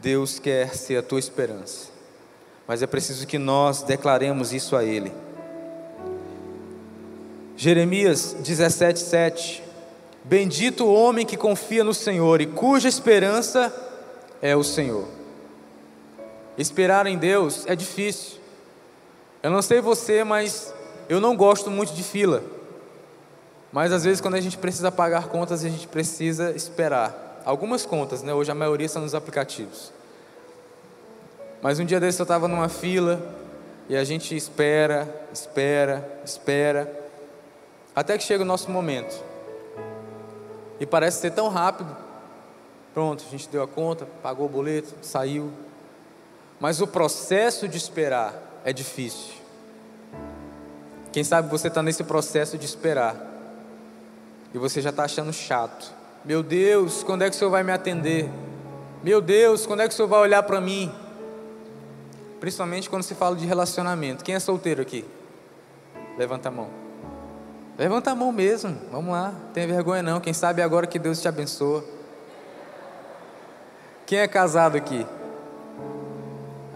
[0.00, 1.92] Deus quer ser a tua esperança
[2.66, 5.12] mas é preciso que nós declaremos isso a Ele.
[7.56, 9.62] Jeremias 17, 7.
[10.24, 13.70] Bendito o homem que confia no Senhor e cuja esperança
[14.40, 15.06] é o Senhor.
[16.56, 18.38] Esperar em Deus é difícil.
[19.42, 20.72] Eu não sei você, mas
[21.08, 22.42] eu não gosto muito de fila.
[23.72, 27.40] Mas às vezes, quando a gente precisa pagar contas, a gente precisa esperar.
[27.44, 28.34] Algumas contas, né?
[28.34, 29.90] Hoje a maioria são nos aplicativos.
[31.62, 33.34] Mas um dia desse eu estava numa fila
[33.88, 37.00] e a gente espera, espera, espera,
[37.96, 39.18] até que chega o nosso momento.
[40.78, 41.96] E parece ser tão rápido.
[42.92, 45.50] Pronto, a gente deu a conta, pagou o boleto, saiu.
[46.60, 49.32] Mas o processo de esperar é difícil.
[51.10, 53.31] Quem sabe você está nesse processo de esperar
[54.54, 55.92] e você já está achando chato.
[56.24, 58.30] Meu Deus, quando é que o Senhor vai me atender?
[59.02, 60.92] Meu Deus, quando é que o Senhor vai olhar para mim?
[62.38, 64.24] Principalmente quando se fala de relacionamento.
[64.24, 65.04] Quem é solteiro aqui?
[66.16, 66.68] Levanta a mão.
[67.78, 68.76] Levanta a mão mesmo.
[68.90, 69.32] Vamos lá.
[69.32, 70.20] Não tem vergonha não.
[70.20, 71.84] Quem sabe agora que Deus te abençoa.
[74.06, 75.06] Quem é casado aqui?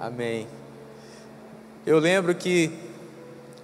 [0.01, 0.49] Amém.
[1.85, 2.86] Eu lembro que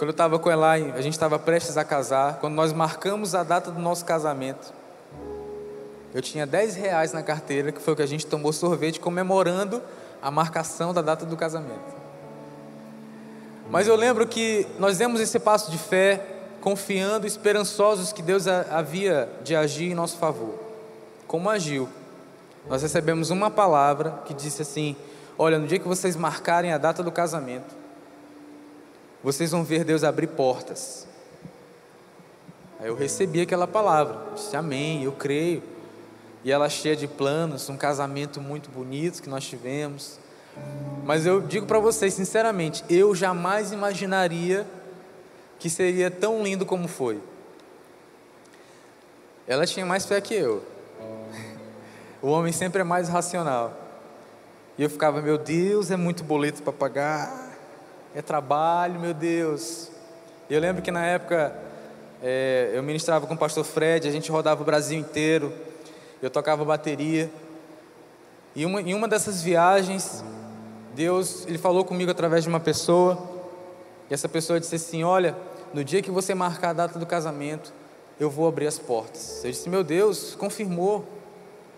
[0.03, 3.45] quando eu estava com ela, a gente estava prestes a casar, quando nós marcamos a
[3.45, 4.75] data do nosso casamento,
[6.13, 9.81] eu tinha 10 reais na carteira, que foi o que a gente tomou sorvete comemorando
[10.21, 11.95] a marcação da data do casamento.
[13.71, 16.21] Mas eu lembro que nós demos esse passo de fé,
[16.61, 20.59] confiando, esperançosos que Deus havia de agir em nosso favor.
[21.29, 21.89] Como agiu?
[22.69, 24.97] Nós recebemos uma palavra que disse assim:
[25.39, 27.82] Olha, no dia que vocês marcarem a data do casamento,
[29.23, 31.07] vocês vão ver Deus abrir portas.
[32.81, 35.63] Aí eu recebi aquela palavra, disse amém, eu creio
[36.45, 40.19] e ela cheia de planos, um casamento muito bonito que nós tivemos.
[41.05, 44.67] Mas eu digo para vocês, sinceramente, eu jamais imaginaria
[45.59, 47.21] que seria tão lindo como foi.
[49.47, 50.63] Ela tinha mais fé que eu.
[52.21, 53.77] O homem sempre é mais racional.
[54.79, 57.42] E eu ficava, meu Deus, é muito boleto para pagar,
[58.15, 59.91] é trabalho, meu Deus.
[60.49, 61.55] Eu lembro que na época
[62.23, 65.53] é, eu ministrava com o pastor Fred, a gente rodava o Brasil inteiro
[66.23, 67.29] eu tocava bateria.
[68.55, 70.25] E uma, em uma dessas viagens,
[70.95, 73.19] Deus ele falou comigo através de uma pessoa.
[74.09, 75.37] E essa pessoa disse assim: Olha,
[75.75, 77.73] no dia que você marcar a data do casamento,
[78.21, 79.43] eu vou abrir as portas.
[79.45, 81.05] Eu disse: Meu Deus, confirmou.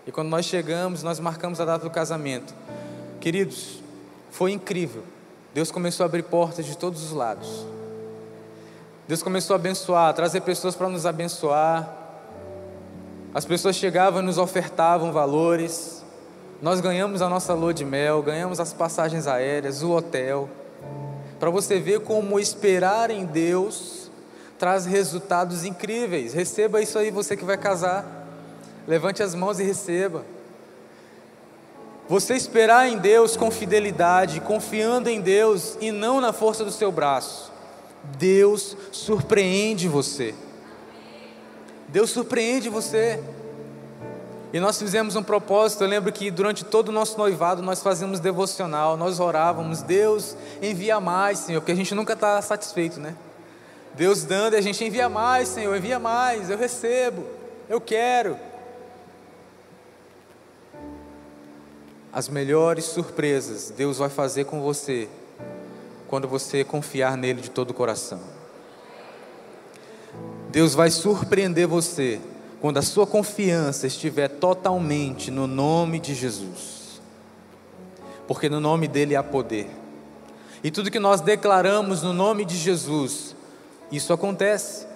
[0.06, 2.54] E quando nós chegamos, nós marcamos a data do casamento.
[3.18, 3.80] Queridos,
[4.30, 5.02] foi incrível.
[5.54, 7.64] Deus começou a abrir portas de todos os lados.
[9.06, 11.88] Deus começou a abençoar, a trazer pessoas para nos abençoar.
[13.32, 16.02] As pessoas chegavam e nos ofertavam valores.
[16.60, 20.50] Nós ganhamos a nossa lua de mel, ganhamos as passagens aéreas, o hotel.
[21.38, 24.10] Para você ver como esperar em Deus
[24.58, 26.34] traz resultados incríveis.
[26.34, 28.04] Receba isso aí, você que vai casar.
[28.88, 30.24] Levante as mãos e receba.
[32.08, 36.92] Você esperar em Deus com fidelidade, confiando em Deus e não na força do seu
[36.92, 37.50] braço.
[38.18, 40.34] Deus surpreende você.
[41.88, 43.22] Deus surpreende você.
[44.52, 45.82] E nós fizemos um propósito.
[45.82, 51.00] Eu lembro que durante todo o nosso noivado nós fazíamos devocional, nós orávamos, Deus envia
[51.00, 53.16] mais, Senhor, porque a gente nunca está satisfeito, né?
[53.94, 57.24] Deus dando e a gente envia mais, Senhor, envia mais, eu recebo,
[57.68, 58.36] eu quero.
[62.14, 65.08] As melhores surpresas Deus vai fazer com você
[66.06, 68.20] quando você confiar nele de todo o coração.
[70.48, 72.20] Deus vai surpreender você
[72.60, 77.00] quando a sua confiança estiver totalmente no nome de Jesus.
[78.28, 79.68] Porque no nome dele há poder.
[80.62, 83.34] E tudo que nós declaramos no nome de Jesus,
[83.90, 84.86] isso acontece.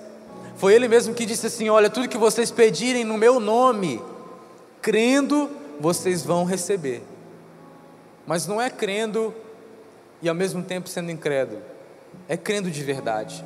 [0.57, 4.00] Foi ele mesmo que disse assim: Olha, tudo que vocês pedirem no meu nome,
[4.81, 5.50] crendo,
[5.81, 7.03] vocês vão receber.
[8.27, 9.35] Mas não é crendo
[10.21, 11.62] e ao mesmo tempo sendo incrédulo,
[12.29, 13.45] é crendo de verdade.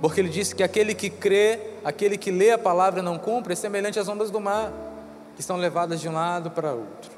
[0.00, 3.52] Porque ele disse que aquele que crê, aquele que lê a palavra e não cumpre,
[3.52, 4.72] é semelhante às ondas do mar,
[5.36, 7.10] que são levadas de um lado para outro.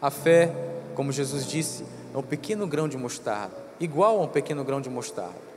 [0.00, 0.52] A fé,
[0.94, 4.90] como Jesus disse, é um pequeno grão de mostarda, igual a um pequeno grão de
[4.90, 5.54] mostarda.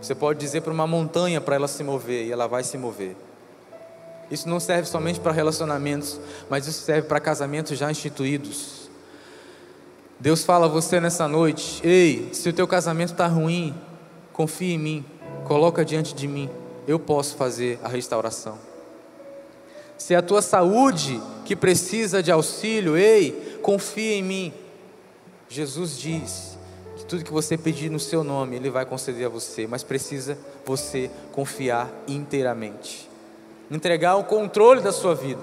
[0.00, 3.16] Você pode dizer para uma montanha para ela se mover e ela vai se mover.
[4.30, 8.90] Isso não serve somente para relacionamentos, mas isso serve para casamentos já instituídos.
[10.18, 13.74] Deus fala a você nessa noite: ei, se o teu casamento está ruim,
[14.32, 15.04] confie em mim,
[15.44, 16.50] coloca diante de mim,
[16.86, 18.58] eu posso fazer a restauração.
[19.98, 24.52] Se é a tua saúde que precisa de auxílio, ei, confia em mim.
[25.48, 26.58] Jesus diz
[26.96, 30.36] que tudo que você pedir no seu nome, Ele vai conceder a você, mas precisa
[30.64, 33.05] você confiar inteiramente,
[33.70, 35.42] entregar o controle da sua vida.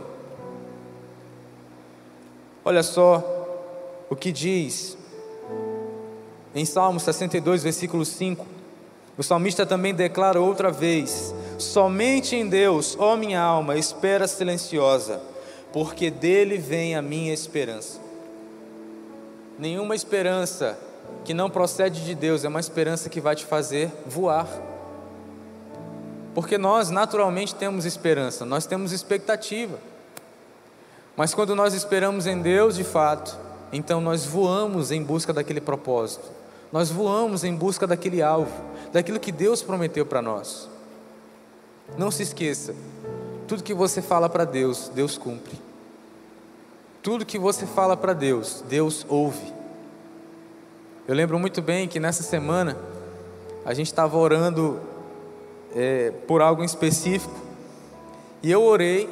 [2.66, 3.22] Olha só
[4.10, 4.98] o que diz
[6.56, 8.46] em Salmo 62, versículo 5.
[9.18, 15.22] O salmista também declara outra vez: Somente em Deus, ó minha alma, espera silenciosa,
[15.72, 18.00] porque dele vem a minha esperança.
[19.58, 20.78] Nenhuma esperança
[21.24, 24.48] que não procede de Deus é uma esperança que vai te fazer voar.
[26.34, 29.78] Porque nós naturalmente temos esperança, nós temos expectativa.
[31.16, 33.38] Mas quando nós esperamos em Deus de fato,
[33.72, 36.32] então nós voamos em busca daquele propósito,
[36.72, 40.70] nós voamos em busca daquele alvo daquilo que Deus prometeu para nós.
[41.98, 42.76] Não se esqueça,
[43.48, 45.60] tudo que você fala para Deus, Deus cumpre.
[47.02, 49.52] Tudo que você fala para Deus, Deus ouve.
[51.06, 52.78] Eu lembro muito bem que nessa semana
[53.66, 54.80] a gente estava orando
[55.76, 57.36] é, por algo específico
[58.42, 59.10] e eu orei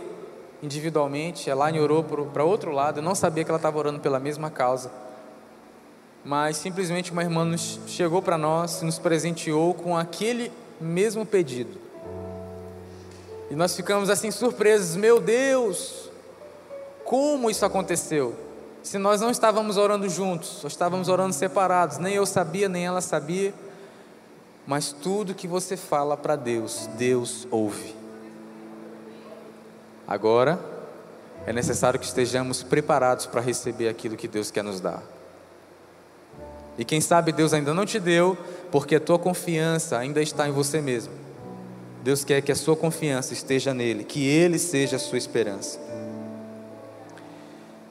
[0.61, 4.19] individualmente, a Elaine orou para outro lado, eu não sabia que ela estava orando pela
[4.19, 4.91] mesma causa
[6.23, 11.79] mas simplesmente uma irmã nos chegou para nós e nos presenteou com aquele mesmo pedido.
[13.49, 16.09] E nós ficamos assim surpresos, meu Deus,
[17.03, 18.35] como isso aconteceu?
[18.83, 23.01] Se nós não estávamos orando juntos, nós estávamos orando separados, nem eu sabia, nem ela
[23.01, 23.53] sabia,
[24.71, 27.93] mas tudo que você fala para Deus, Deus ouve.
[30.07, 30.57] Agora,
[31.45, 35.03] é necessário que estejamos preparados para receber aquilo que Deus quer nos dar.
[36.77, 38.37] E quem sabe Deus ainda não te deu,
[38.71, 41.11] porque a tua confiança ainda está em você mesmo.
[42.01, 45.81] Deus quer que a sua confiança esteja nele, que ele seja a sua esperança.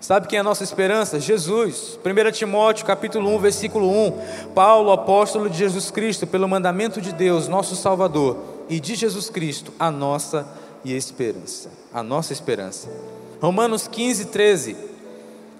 [0.00, 1.20] Sabe quem é a nossa esperança?
[1.20, 1.98] Jesus.
[2.02, 4.12] 1 Timóteo, capítulo 1, versículo 1.
[4.54, 9.72] Paulo, apóstolo de Jesus Cristo, pelo mandamento de Deus, nosso Salvador, e de Jesus Cristo,
[9.78, 10.46] a nossa
[10.82, 11.68] esperança.
[11.92, 12.88] A nossa esperança.
[13.42, 14.76] Romanos 15, 13.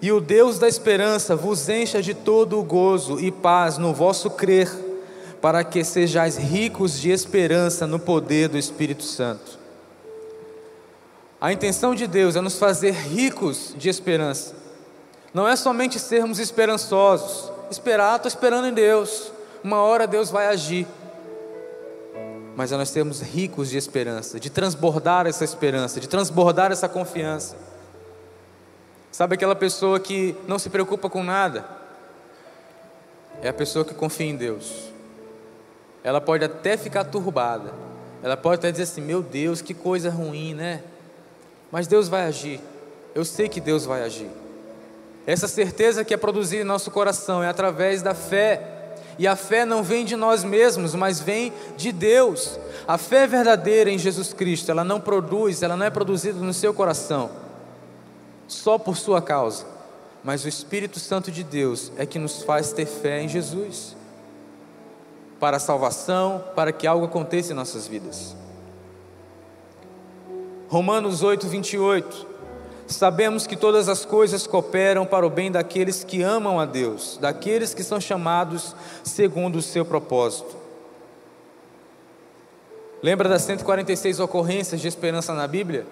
[0.01, 4.31] E o Deus da esperança vos encha de todo o gozo e paz no vosso
[4.31, 4.67] crer,
[5.39, 9.60] para que sejais ricos de esperança no poder do Espírito Santo.
[11.41, 14.53] A intenção de Deus é nos fazer ricos de esperança.
[15.33, 19.31] Não é somente sermos esperançosos, esperar, estou esperando em Deus,
[19.63, 20.85] uma hora Deus vai agir.
[22.55, 27.55] Mas é nós sermos ricos de esperança, de transbordar essa esperança, de transbordar essa confiança.
[29.11, 31.65] Sabe aquela pessoa que não se preocupa com nada?
[33.41, 34.91] É a pessoa que confia em Deus.
[36.03, 37.73] Ela pode até ficar turbada.
[38.21, 40.83] Ela pode até dizer assim: Meu Deus, que coisa ruim, né?
[41.71, 42.59] Mas Deus vai agir.
[43.15, 44.29] Eu sei que Deus vai agir.
[45.25, 48.95] Essa certeza que é produzida em nosso coração é através da fé.
[49.19, 52.59] E a fé não vem de nós mesmos, mas vem de Deus.
[52.87, 56.73] A fé verdadeira em Jesus Cristo, ela não produz, ela não é produzida no seu
[56.73, 57.29] coração
[58.51, 59.65] só por sua causa,
[60.23, 63.95] mas o Espírito Santo de Deus é que nos faz ter fé em Jesus,
[65.39, 68.35] para a salvação, para que algo aconteça em nossas vidas.
[70.71, 72.27] Romanos 8, 28.
[72.87, 77.73] Sabemos que todas as coisas cooperam para o bem daqueles que amam a Deus, daqueles
[77.73, 80.55] que são chamados segundo o seu propósito.
[83.03, 85.85] Lembra das 146 ocorrências de esperança na Bíblia?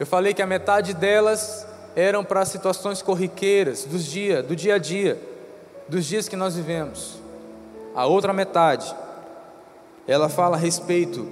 [0.00, 4.78] Eu falei que a metade delas eram para situações corriqueiras dos dia, do dia a
[4.78, 5.20] dia,
[5.86, 7.18] dos dias que nós vivemos.
[7.94, 8.96] A outra metade,
[10.08, 11.28] ela fala a respeito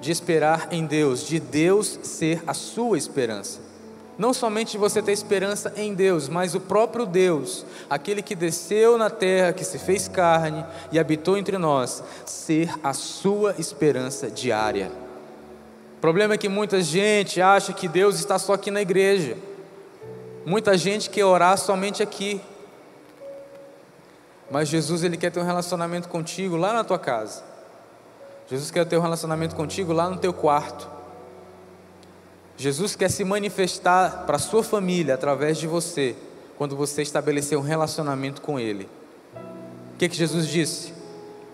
[0.00, 3.60] de esperar em Deus, de Deus ser a sua esperança.
[4.18, 8.98] Não somente de você ter esperança em Deus, mas o próprio Deus, aquele que desceu
[8.98, 14.90] na terra, que se fez carne e habitou entre nós, ser a sua esperança diária.
[15.96, 19.36] O problema é que muita gente acha que Deus está só aqui na igreja.
[20.44, 22.40] Muita gente quer orar somente aqui.
[24.50, 27.47] Mas Jesus ele quer ter um relacionamento contigo lá na tua casa.
[28.50, 30.88] Jesus quer ter um relacionamento contigo lá no teu quarto.
[32.56, 36.16] Jesus quer se manifestar para a sua família através de você,
[36.56, 38.88] quando você estabelecer um relacionamento com Ele.
[39.94, 40.94] O que, que Jesus disse?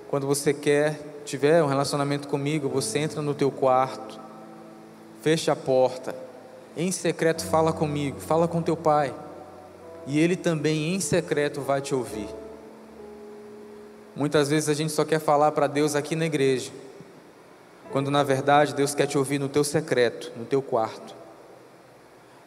[0.08, 4.20] Quando você quer, tiver um relacionamento comigo, você entra no teu quarto,
[5.20, 6.14] fecha a porta,
[6.76, 9.12] em secreto fala comigo, fala com teu pai,
[10.06, 12.28] e Ele também em secreto vai te ouvir.
[14.16, 16.70] Muitas vezes a gente só quer falar para Deus aqui na igreja,
[17.90, 21.14] quando na verdade Deus quer te ouvir no teu secreto, no teu quarto.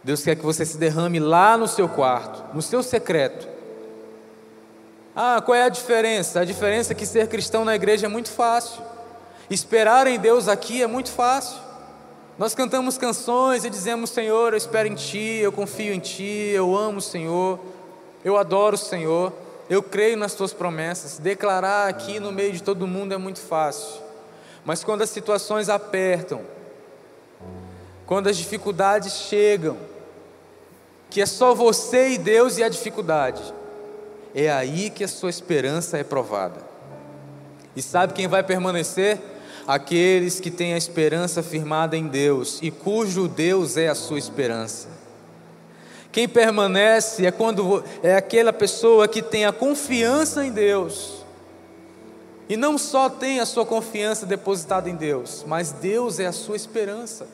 [0.04, 3.48] Deus quer que você se derrame lá no seu quarto, no seu secreto.
[5.14, 6.40] Ah, qual é a diferença?
[6.40, 8.82] A diferença é que ser cristão na igreja é muito fácil.
[9.50, 11.60] Esperar em Deus aqui é muito fácil.
[12.38, 16.78] Nós cantamos canções e dizemos: Senhor, eu espero em Ti, eu confio em Ti, eu
[16.78, 17.60] amo o Senhor,
[18.24, 19.34] eu adoro o Senhor,
[19.70, 21.18] eu creio nas Tuas promessas.
[21.18, 24.02] Declarar aqui no meio de todo mundo é muito fácil.
[24.64, 26.42] Mas quando as situações apertam,
[28.06, 29.78] quando as dificuldades chegam,
[31.10, 33.42] que é só você e Deus e a dificuldade,
[34.34, 36.62] é aí que a sua esperança é provada.
[37.76, 39.20] E sabe quem vai permanecer?
[39.68, 44.97] Aqueles que têm a esperança firmada em Deus e cujo Deus é a sua esperança.
[46.18, 51.24] Quem permanece é quando é aquela pessoa que tem a confiança em Deus
[52.50, 56.56] e não só tem a sua confiança depositada em Deus, mas Deus é a sua
[56.56, 57.28] esperança.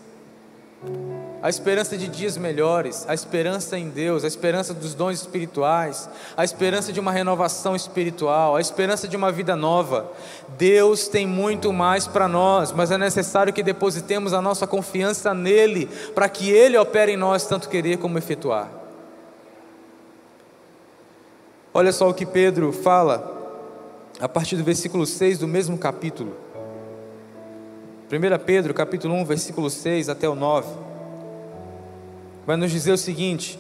[1.44, 6.46] A esperança de dias melhores, a esperança em Deus, a esperança dos dons espirituais, a
[6.46, 10.10] esperança de uma renovação espiritual, a esperança de uma vida nova.
[10.58, 15.88] Deus tem muito mais para nós, mas é necessário que depositemos a nossa confiança nele,
[16.16, 18.72] para que ele opere em nós tanto querer como efetuar.
[21.74, 23.32] Olha só o que Pedro fala
[24.18, 26.38] a partir do versículo 6 do mesmo capítulo.
[28.10, 30.93] 1 Pedro, capítulo 1, versículo 6 até o 9.
[32.46, 33.60] Vai nos dizer o seguinte: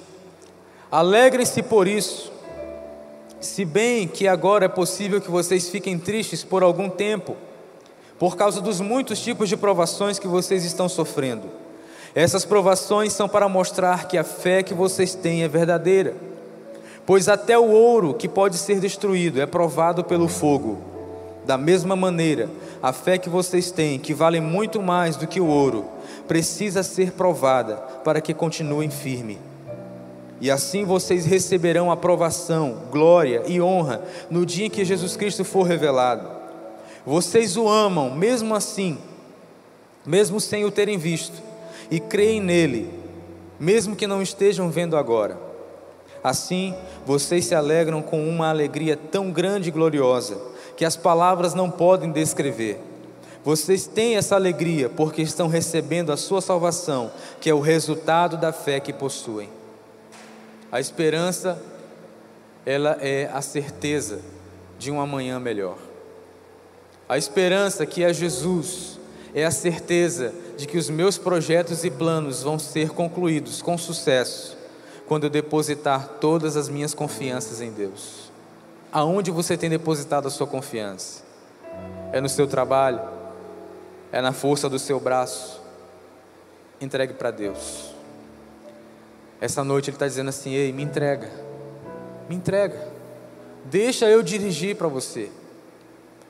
[0.91, 2.31] Alegrem-se por isso,
[3.39, 7.35] se bem que agora é possível que vocês fiquem tristes por algum tempo,
[8.19, 11.49] por causa dos muitos tipos de provações que vocês estão sofrendo.
[12.15, 16.15] Essas provações são para mostrar que a fé que vocês têm é verdadeira.
[17.05, 20.79] Pois até o ouro que pode ser destruído é provado pelo fogo.
[21.45, 22.49] Da mesma maneira,
[22.81, 25.85] a fé que vocês têm, que vale muito mais do que o ouro,
[26.27, 29.39] precisa ser provada para que continuem firme.
[30.39, 35.63] E assim vocês receberão aprovação, glória e honra no dia em que Jesus Cristo for
[35.63, 36.27] revelado.
[37.05, 38.97] Vocês o amam, mesmo assim,
[40.05, 41.41] mesmo sem o terem visto,
[41.89, 42.89] e creem nele,
[43.59, 45.37] mesmo que não estejam vendo agora.
[46.23, 46.73] Assim,
[47.05, 50.37] vocês se alegram com uma alegria tão grande e gloriosa
[50.75, 52.79] que as palavras não podem descrever.
[53.43, 58.53] Vocês têm essa alegria porque estão recebendo a sua salvação, que é o resultado da
[58.53, 59.49] fé que possuem.
[60.71, 61.61] A esperança,
[62.65, 64.21] ela é a certeza
[64.79, 65.77] de um amanhã melhor.
[67.07, 68.97] A esperança que é Jesus
[69.35, 74.57] é a certeza de que os meus projetos e planos vão ser concluídos com sucesso
[75.05, 78.31] quando eu depositar todas as minhas confianças em Deus.
[78.91, 81.23] Aonde você tem depositado a sua confiança?
[82.11, 83.01] É no seu trabalho?
[84.13, 85.59] É na força do seu braço?
[86.79, 87.95] Entregue para Deus.
[89.41, 91.31] Essa noite Ele está dizendo assim: Ei, me entrega,
[92.29, 92.89] me entrega,
[93.65, 95.31] deixa eu dirigir para você.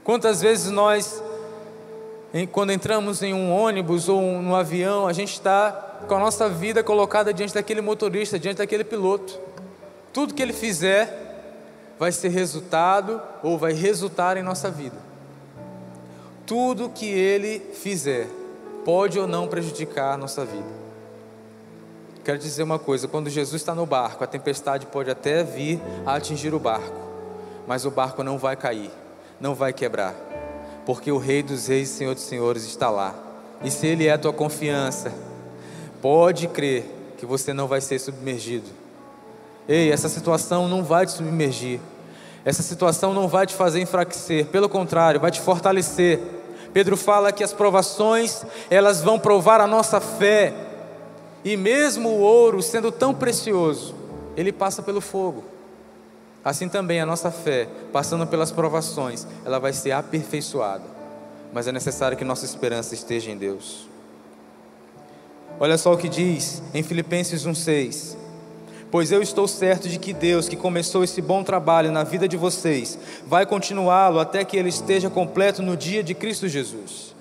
[0.02, 1.22] Quantas vezes nós,
[2.54, 6.82] quando entramos em um ônibus ou no avião, a gente está com a nossa vida
[6.82, 9.38] colocada diante daquele motorista, diante daquele piloto.
[10.14, 15.13] Tudo que ele fizer vai ser resultado ou vai resultar em nossa vida.
[16.46, 18.28] Tudo que ele fizer
[18.84, 20.84] pode ou não prejudicar a nossa vida.
[22.24, 26.16] Quero dizer uma coisa: quando Jesus está no barco, a tempestade pode até vir a
[26.16, 27.00] atingir o barco,
[27.68, 28.92] mas o barco não vai cair,
[29.40, 30.16] não vai quebrar,
[30.86, 33.14] porque o Rei dos Reis e Senhor dos Senhores está lá.
[33.64, 35.14] E se Ele é a tua confiança,
[36.02, 36.86] pode crer
[37.18, 38.70] que você não vai ser submergido.
[39.68, 41.80] Ei, essa situação não vai te submergir.
[42.46, 46.20] Essa situação não vai te fazer enfraquecer, pelo contrário, vai te fortalecer.
[46.74, 50.54] Pedro fala que as provações, elas vão provar a nossa fé.
[51.46, 53.96] E mesmo o ouro sendo tão precioso,
[54.36, 55.44] ele passa pelo fogo.
[56.44, 60.84] Assim também a nossa fé, passando pelas provações, ela vai ser aperfeiçoada.
[61.54, 63.88] Mas é necessário que nossa esperança esteja em Deus.
[65.60, 68.18] Olha só o que diz em Filipenses 1:6.
[68.94, 72.38] Pois eu estou certo de que Deus, que começou esse bom trabalho na vida de
[72.38, 77.16] vocês, vai continuá-lo até que ele esteja completo no dia de Cristo Jesus.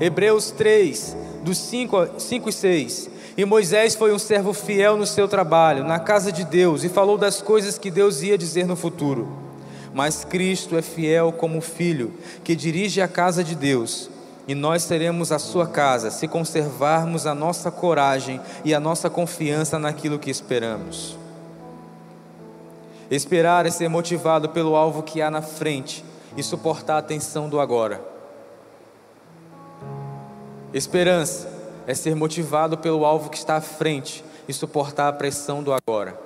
[0.00, 3.10] Hebreus 3, dos 5, 5 e 6.
[3.36, 7.16] E Moisés foi um servo fiel no seu trabalho, na casa de Deus, e falou
[7.16, 9.28] das coisas que Deus ia dizer no futuro.
[9.94, 14.10] Mas Cristo é fiel como filho, que dirige a casa de Deus,
[14.50, 19.78] e nós seremos a sua casa, se conservarmos a nossa coragem e a nossa confiança
[19.78, 21.16] naquilo que esperamos.
[23.08, 26.04] Esperar é ser motivado pelo alvo que há na frente
[26.36, 28.02] e suportar a tensão do agora.
[30.74, 31.48] Esperança
[31.86, 36.18] é ser motivado pelo alvo que está à frente e suportar a pressão do agora.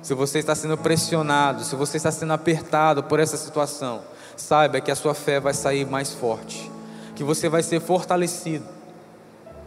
[0.00, 4.00] Se você está sendo pressionado, se você está sendo apertado por essa situação,
[4.38, 6.67] saiba que a sua fé vai sair mais forte,
[7.18, 8.64] que você vai ser fortalecido,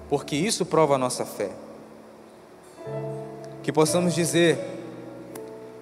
[0.08, 1.49] porque isso prova a nossa fé.
[3.62, 4.58] Que possamos dizer,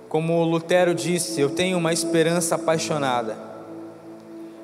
[0.09, 3.37] como Lutero disse, eu tenho uma esperança apaixonada.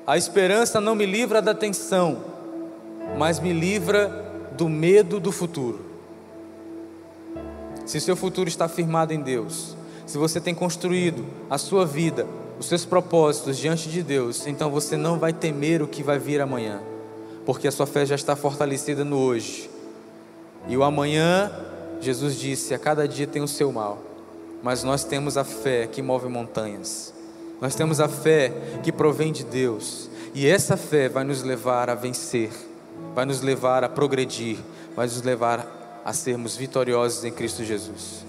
[0.04, 2.24] A esperança não me livra da tensão,
[3.16, 4.08] mas me livra
[4.56, 5.86] do medo do futuro.
[7.84, 9.76] Se seu futuro está firmado em Deus,
[10.06, 12.26] se você tem construído a sua vida,
[12.58, 16.40] os seus propósitos diante de Deus, então você não vai temer o que vai vir
[16.40, 16.82] amanhã,
[17.46, 19.70] porque a sua fé já está fortalecida no hoje.
[20.68, 21.50] E o amanhã,
[22.00, 24.02] Jesus disse, a cada dia tem o seu mal,
[24.62, 27.14] mas nós temos a fé que move montanhas.
[27.60, 31.94] Nós temos a fé que provém de Deus, e essa fé vai nos levar a
[31.94, 32.50] vencer
[33.14, 34.58] vai nos levar a progredir,
[34.94, 38.24] vai nos levar a sermos vitoriosos em Cristo Jesus.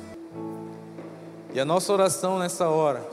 [1.54, 3.06] E a nossa oração nessa hora,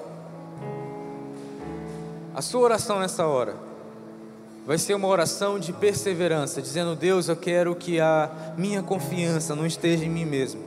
[2.34, 3.56] a sua oração nessa hora,
[4.66, 9.66] vai ser uma oração de perseverança, dizendo: Deus, eu quero que a minha confiança não
[9.66, 10.62] esteja em mim mesmo,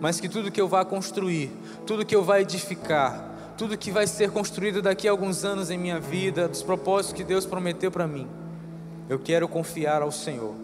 [0.00, 1.50] mas que tudo que eu vá construir,
[1.86, 5.78] tudo que eu vá edificar, tudo que vai ser construído daqui a alguns anos em
[5.78, 8.28] minha vida, dos propósitos que Deus prometeu para mim,
[9.08, 10.54] eu quero confiar ao Senhor.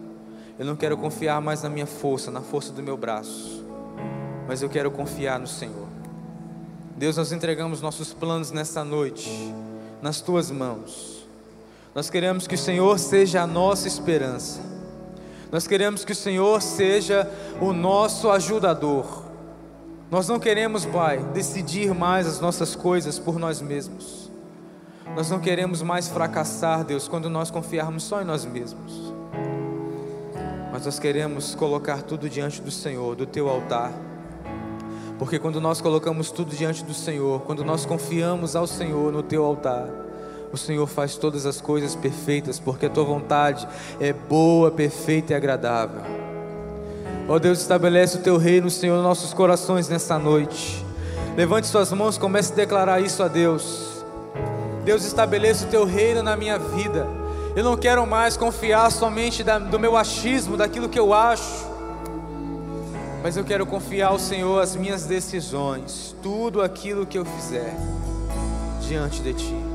[0.59, 3.65] Eu não quero confiar mais na minha força, na força do meu braço,
[4.47, 5.89] mas eu quero confiar no Senhor.
[6.95, 9.53] Deus, nós entregamos nossos planos nessa noite
[10.03, 11.22] nas tuas mãos.
[11.95, 14.61] Nós queremos que o Senhor seja a nossa esperança.
[15.51, 17.31] Nós queremos que o Senhor seja
[17.61, 19.25] o nosso ajudador.
[20.11, 24.31] Nós não queremos, Pai, decidir mais as nossas coisas por nós mesmos.
[25.15, 29.13] Nós não queremos mais fracassar, Deus, quando nós confiarmos só em nós mesmos.
[30.73, 33.93] Mas nós queremos colocar tudo diante do Senhor, do teu altar.
[35.19, 39.45] Porque quando nós colocamos tudo diante do Senhor, quando nós confiamos ao Senhor no teu
[39.45, 39.89] altar,
[40.53, 43.67] o Senhor faz todas as coisas perfeitas, porque a tua vontade
[43.99, 46.03] é boa, perfeita e agradável.
[47.29, 50.85] Ó oh Deus, estabelece o teu reino, Senhor, nos nossos corações nessa noite.
[51.37, 54.05] Levante suas mãos, comece a declarar isso a Deus.
[54.85, 57.07] Deus estabeleça o teu reino na minha vida.
[57.57, 61.71] Eu não quero mais confiar somente da, do meu achismo, daquilo que eu acho,
[63.23, 67.75] mas eu quero confiar ao Senhor as minhas decisões, tudo aquilo que eu fizer
[68.81, 69.72] diante de Ti.